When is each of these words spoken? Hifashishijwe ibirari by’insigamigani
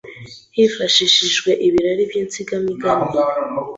Hifashishijwe 0.55 1.51
ibirari 1.67 2.03
by’insigamigani 2.09 3.11